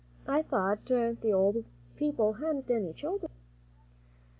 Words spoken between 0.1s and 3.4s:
"I thought the old people hadn't any children."